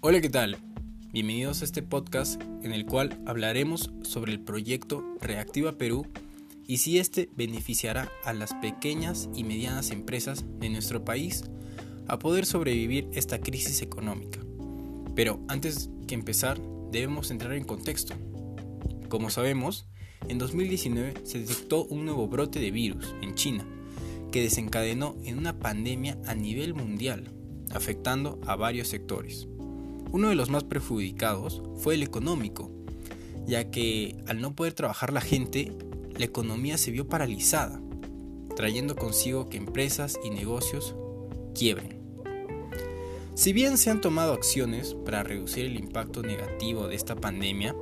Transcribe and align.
Hola, 0.00 0.20
¿qué 0.20 0.30
tal? 0.30 0.56
Bienvenidos 1.12 1.60
a 1.60 1.64
este 1.64 1.82
podcast 1.82 2.40
en 2.62 2.72
el 2.72 2.86
cual 2.86 3.20
hablaremos 3.26 3.90
sobre 4.02 4.30
el 4.30 4.38
proyecto 4.38 5.04
Reactiva 5.20 5.72
Perú 5.72 6.06
y 6.68 6.76
si 6.76 7.00
este 7.00 7.28
beneficiará 7.34 8.08
a 8.24 8.32
las 8.32 8.54
pequeñas 8.54 9.28
y 9.34 9.42
medianas 9.42 9.90
empresas 9.90 10.44
de 10.60 10.70
nuestro 10.70 11.04
país 11.04 11.42
a 12.06 12.20
poder 12.20 12.46
sobrevivir 12.46 13.08
esta 13.12 13.40
crisis 13.40 13.82
económica. 13.82 14.38
Pero 15.16 15.40
antes 15.48 15.90
que 16.06 16.14
empezar, 16.14 16.60
debemos 16.92 17.32
entrar 17.32 17.54
en 17.54 17.64
contexto. 17.64 18.14
Como 19.08 19.30
sabemos, 19.30 19.88
en 20.28 20.38
2019 20.38 21.14
se 21.24 21.40
detectó 21.40 21.86
un 21.86 22.04
nuevo 22.04 22.28
brote 22.28 22.60
de 22.60 22.70
virus 22.70 23.16
en 23.20 23.34
China 23.34 23.66
que 24.30 24.42
desencadenó 24.42 25.16
en 25.24 25.38
una 25.38 25.58
pandemia 25.58 26.18
a 26.24 26.36
nivel 26.36 26.72
mundial, 26.72 27.32
afectando 27.72 28.38
a 28.46 28.54
varios 28.54 28.86
sectores. 28.86 29.48
Uno 30.10 30.30
de 30.30 30.34
los 30.34 30.48
más 30.48 30.64
perjudicados 30.64 31.62
fue 31.76 31.94
el 31.94 32.02
económico, 32.02 32.70
ya 33.46 33.70
que 33.70 34.16
al 34.26 34.40
no 34.40 34.54
poder 34.54 34.72
trabajar 34.72 35.12
la 35.12 35.20
gente, 35.20 35.72
la 36.16 36.24
economía 36.24 36.78
se 36.78 36.90
vio 36.90 37.06
paralizada, 37.06 37.80
trayendo 38.56 38.96
consigo 38.96 39.50
que 39.50 39.58
empresas 39.58 40.18
y 40.24 40.30
negocios 40.30 40.96
quiebren. 41.54 41.98
Si 43.34 43.52
bien 43.52 43.76
se 43.76 43.90
han 43.90 44.00
tomado 44.00 44.32
acciones 44.32 44.96
para 45.04 45.22
reducir 45.22 45.66
el 45.66 45.76
impacto 45.76 46.22
negativo 46.22 46.88
de 46.88 46.96
esta 46.96 47.14
pandemia, 47.14 47.76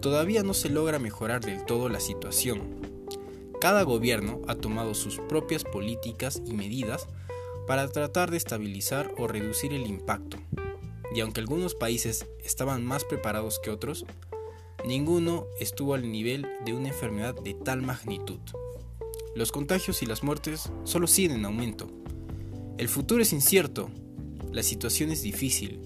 todavía 0.00 0.42
no 0.42 0.54
se 0.54 0.70
logra 0.70 0.98
mejorar 0.98 1.44
del 1.44 1.64
todo 1.64 1.88
la 1.88 2.00
situación. 2.00 2.62
Cada 3.60 3.82
gobierno 3.82 4.40
ha 4.48 4.54
tomado 4.54 4.94
sus 4.94 5.18
propias 5.28 5.62
políticas 5.62 6.42
y 6.44 6.54
medidas 6.54 7.06
para 7.66 7.86
tratar 7.88 8.30
de 8.30 8.36
estabilizar 8.38 9.12
o 9.18 9.26
reducir 9.26 9.72
el 9.72 9.86
impacto, 9.86 10.38
y 11.14 11.20
aunque 11.20 11.40
algunos 11.40 11.74
países 11.74 12.26
estaban 12.44 12.84
más 12.84 13.04
preparados 13.04 13.58
que 13.58 13.70
otros, 13.70 14.04
ninguno 14.84 15.46
estuvo 15.60 15.94
al 15.94 16.10
nivel 16.10 16.46
de 16.64 16.74
una 16.74 16.88
enfermedad 16.88 17.34
de 17.34 17.54
tal 17.54 17.82
magnitud. 17.82 18.40
Los 19.34 19.52
contagios 19.52 20.02
y 20.02 20.06
las 20.06 20.22
muertes 20.22 20.70
solo 20.84 21.06
siguen 21.06 21.32
en 21.32 21.44
aumento. 21.44 21.88
El 22.78 22.88
futuro 22.88 23.22
es 23.22 23.32
incierto, 23.32 23.90
la 24.52 24.62
situación 24.62 25.10
es 25.10 25.22
difícil 25.22 25.80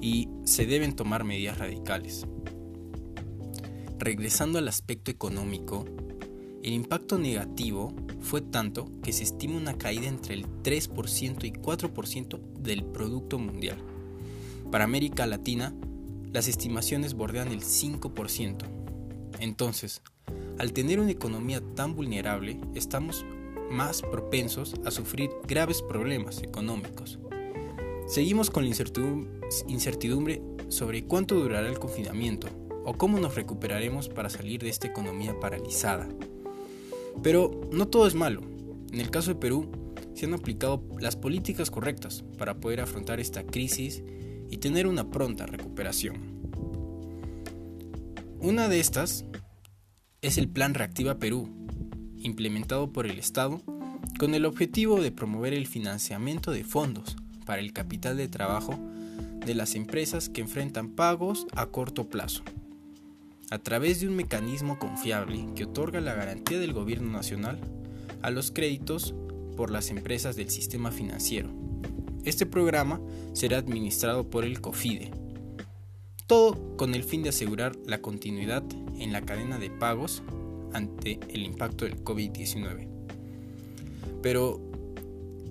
y 0.00 0.28
se 0.44 0.66
deben 0.66 0.96
tomar 0.96 1.24
medidas 1.24 1.58
radicales. 1.58 2.26
Regresando 3.98 4.58
al 4.58 4.68
aspecto 4.68 5.10
económico, 5.10 5.84
el 6.62 6.72
impacto 6.72 7.18
negativo 7.18 7.94
fue 8.20 8.40
tanto 8.40 8.90
que 9.02 9.12
se 9.12 9.22
estima 9.22 9.56
una 9.56 9.78
caída 9.78 10.08
entre 10.08 10.34
el 10.34 10.46
3% 10.62 11.44
y 11.44 11.52
4% 11.52 12.40
del 12.58 12.84
Producto 12.84 13.38
Mundial. 13.38 13.93
Para 14.74 14.86
América 14.86 15.24
Latina, 15.28 15.72
las 16.32 16.48
estimaciones 16.48 17.14
bordean 17.14 17.52
el 17.52 17.60
5%. 17.60 18.64
Entonces, 19.38 20.02
al 20.58 20.72
tener 20.72 20.98
una 20.98 21.12
economía 21.12 21.62
tan 21.76 21.94
vulnerable, 21.94 22.58
estamos 22.74 23.24
más 23.70 24.02
propensos 24.02 24.74
a 24.84 24.90
sufrir 24.90 25.30
graves 25.46 25.80
problemas 25.80 26.42
económicos. 26.42 27.20
Seguimos 28.08 28.50
con 28.50 28.64
la 28.64 28.70
incertidumbre 29.68 30.42
sobre 30.70 31.04
cuánto 31.04 31.36
durará 31.36 31.68
el 31.68 31.78
confinamiento 31.78 32.48
o 32.84 32.94
cómo 32.94 33.20
nos 33.20 33.36
recuperaremos 33.36 34.08
para 34.08 34.28
salir 34.28 34.60
de 34.60 34.70
esta 34.70 34.88
economía 34.88 35.38
paralizada. 35.38 36.08
Pero 37.22 37.60
no 37.70 37.86
todo 37.86 38.08
es 38.08 38.16
malo. 38.16 38.40
En 38.92 39.00
el 39.00 39.12
caso 39.12 39.30
de 39.30 39.38
Perú, 39.38 39.70
se 40.14 40.26
han 40.26 40.34
aplicado 40.34 40.82
las 40.98 41.14
políticas 41.14 41.70
correctas 41.70 42.24
para 42.38 42.56
poder 42.58 42.80
afrontar 42.80 43.20
esta 43.20 43.44
crisis 43.44 44.02
y 44.50 44.58
tener 44.58 44.86
una 44.86 45.10
pronta 45.10 45.46
recuperación. 45.46 46.34
Una 48.40 48.68
de 48.68 48.80
estas 48.80 49.24
es 50.22 50.38
el 50.38 50.48
Plan 50.48 50.74
Reactiva 50.74 51.18
Perú, 51.18 51.48
implementado 52.18 52.92
por 52.92 53.06
el 53.06 53.18
Estado 53.18 53.62
con 54.18 54.34
el 54.34 54.44
objetivo 54.44 55.00
de 55.00 55.12
promover 55.12 55.54
el 55.54 55.66
financiamiento 55.66 56.52
de 56.52 56.64
fondos 56.64 57.16
para 57.46 57.60
el 57.60 57.72
capital 57.72 58.16
de 58.16 58.28
trabajo 58.28 58.78
de 59.44 59.54
las 59.54 59.74
empresas 59.74 60.28
que 60.28 60.40
enfrentan 60.40 60.90
pagos 60.90 61.46
a 61.54 61.66
corto 61.66 62.08
plazo, 62.08 62.42
a 63.50 63.58
través 63.58 64.00
de 64.00 64.08
un 64.08 64.16
mecanismo 64.16 64.78
confiable 64.78 65.46
que 65.54 65.64
otorga 65.64 66.00
la 66.00 66.14
garantía 66.14 66.58
del 66.58 66.72
gobierno 66.72 67.10
nacional 67.10 67.58
a 68.22 68.30
los 68.30 68.50
créditos 68.50 69.14
por 69.56 69.70
las 69.70 69.90
empresas 69.90 70.36
del 70.36 70.50
sistema 70.50 70.90
financiero 70.90 71.50
este 72.24 72.46
programa 72.46 73.00
será 73.32 73.58
administrado 73.58 74.28
por 74.28 74.44
el 74.44 74.60
COFIDE. 74.60 75.10
Todo 76.26 76.76
con 76.76 76.94
el 76.94 77.04
fin 77.04 77.22
de 77.22 77.28
asegurar 77.28 77.76
la 77.86 78.00
continuidad 78.00 78.64
en 78.98 79.12
la 79.12 79.20
cadena 79.22 79.58
de 79.58 79.70
pagos 79.70 80.22
ante 80.72 81.20
el 81.28 81.42
impacto 81.42 81.84
del 81.84 82.02
COVID-19. 82.02 82.88
Pero, 84.22 84.60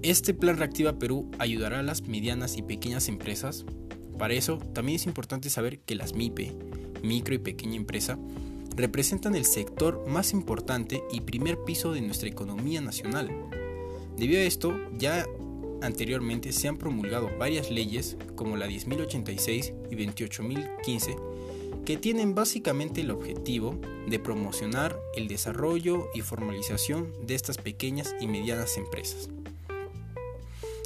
¿este 0.02 0.34
plan 0.34 0.58
Reactiva 0.58 0.98
Perú 0.98 1.30
ayudará 1.38 1.80
a 1.80 1.84
las 1.84 2.02
medianas 2.02 2.58
y 2.58 2.64
pequeñas 2.64 3.08
empresas? 3.08 3.66
Para 4.18 4.34
eso, 4.34 4.58
también 4.74 4.96
es 4.96 5.06
importante 5.06 5.50
saber 5.50 5.80
que 5.80 5.96
las 5.96 6.14
MIPE, 6.14 6.54
micro 7.04 7.36
y 7.36 7.40
pequeña 7.40 7.76
empresa, 7.76 8.18
representan 8.76 9.36
el 9.36 9.46
sector 9.46 10.08
más 10.08 10.34
importante 10.34 11.04
y 11.12 11.22
primer 11.22 11.60
piso 11.64 11.92
de 11.92 12.02
nuestra 12.02 12.30
economía 12.30 12.82
nacional. 12.82 13.30
Debido 14.18 14.40
a 14.40 14.44
esto, 14.44 14.76
ya 14.98 15.26
anteriormente 15.84 16.52
se 16.52 16.68
han 16.68 16.78
promulgado 16.78 17.30
varias 17.38 17.70
leyes 17.70 18.18
como 18.36 18.58
la 18.58 18.68
10.086 18.68 19.74
y 19.92 19.96
28.015 19.96 21.34
que 21.86 21.98
tienen 21.98 22.34
básicamente 22.34 23.02
el 23.02 23.12
objetivo 23.12 23.80
de 24.08 24.20
promocionar 24.20 24.98
el 25.16 25.28
desarrollo 25.28 26.08
y 26.14 26.22
formalización 26.22 27.14
de 27.28 27.36
estas 27.36 27.58
pequeñas 27.58 28.16
y 28.22 28.28
medianas 28.28 28.78
empresas. 28.78 29.30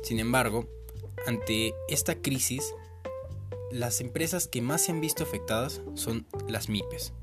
Sin 0.04 0.20
embargo, 0.20 0.68
ante 1.28 1.74
esta 1.88 2.16
crisis, 2.16 2.74
las 3.72 4.02
empresas 4.02 4.48
que 4.48 4.62
más 4.62 4.86
se 4.86 4.92
han 4.92 5.02
visto 5.02 5.24
afectadas 5.24 5.82
son 5.94 6.26
las 6.48 6.70
MIPES. 6.70 7.14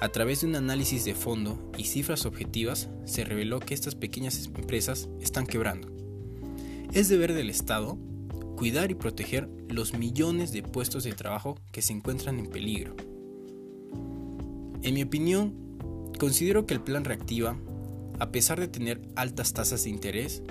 A 0.00 0.10
través 0.10 0.42
de 0.42 0.48
un 0.48 0.56
análisis 0.56 1.04
de 1.04 1.14
fondo 1.14 1.58
y 1.78 1.84
cifras 1.84 2.26
objetivas, 2.26 2.88
se 3.06 3.24
reveló 3.24 3.60
que 3.60 3.74
estas 3.74 3.94
pequeñas 3.94 4.44
empresas 4.54 5.08
están 5.20 5.46
quebrando. 5.46 5.95
Es 6.92 7.08
deber 7.08 7.34
del 7.34 7.50
Estado 7.50 7.98
cuidar 8.56 8.90
y 8.90 8.94
proteger 8.94 9.48
los 9.68 9.94
millones 9.94 10.50
de 10.52 10.62
puestos 10.62 11.04
de 11.04 11.12
trabajo 11.12 11.58
que 11.70 11.82
se 11.82 11.92
encuentran 11.92 12.38
en 12.38 12.46
peligro. 12.46 12.96
En 14.82 14.94
mi 14.94 15.02
opinión, 15.02 15.54
considero 16.18 16.66
que 16.66 16.74
el 16.74 16.80
plan 16.80 17.04
Reactiva, 17.04 17.56
a 18.18 18.30
pesar 18.32 18.58
de 18.58 18.68
tener 18.68 19.02
altas 19.14 19.52
tasas 19.52 19.84
de 19.84 19.90
interés, 19.90 20.42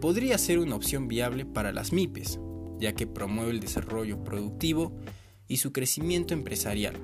podría 0.00 0.38
ser 0.38 0.58
una 0.58 0.76
opción 0.76 1.08
viable 1.08 1.44
para 1.44 1.72
las 1.72 1.92
MIPES, 1.92 2.40
ya 2.80 2.94
que 2.94 3.06
promueve 3.06 3.50
el 3.50 3.60
desarrollo 3.60 4.24
productivo 4.24 4.92
y 5.46 5.58
su 5.58 5.72
crecimiento 5.72 6.32
empresarial. 6.32 6.94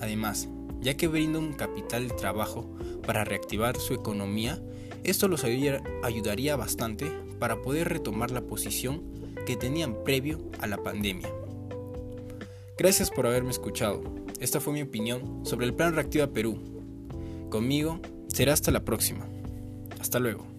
Además, 0.00 0.48
ya 0.80 0.96
que 0.96 1.06
brinda 1.06 1.38
un 1.38 1.52
capital 1.52 2.08
de 2.08 2.14
trabajo 2.14 2.76
para 3.06 3.24
reactivar 3.24 3.76
su 3.78 3.94
economía, 3.94 4.60
esto 5.04 5.28
los 5.28 5.44
ayudaría 5.44 6.56
bastante 6.56 7.06
para 7.38 7.62
poder 7.62 7.88
retomar 7.88 8.30
la 8.30 8.42
posición 8.42 9.02
que 9.46 9.56
tenían 9.56 10.02
previo 10.04 10.40
a 10.60 10.66
la 10.66 10.78
pandemia. 10.78 11.28
Gracias 12.78 13.10
por 13.10 13.26
haberme 13.26 13.50
escuchado. 13.50 14.02
Esta 14.40 14.60
fue 14.60 14.72
mi 14.72 14.82
opinión 14.82 15.44
sobre 15.46 15.66
el 15.66 15.74
Plan 15.74 15.94
Reactiva 15.94 16.26
Perú. 16.28 16.58
Conmigo 17.48 18.00
será 18.28 18.52
hasta 18.52 18.70
la 18.70 18.84
próxima. 18.84 19.26
Hasta 19.98 20.18
luego. 20.18 20.55